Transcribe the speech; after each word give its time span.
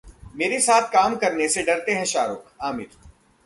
मेरे 0.35 0.59
साथ 0.59 0.87
काम 0.93 1.15
करने 1.15 1.47
से 1.49 1.63
डरते 1.63 1.91
हैं 1.91 2.05
शाहरुख: 2.05 2.51
आमिर 2.61 2.87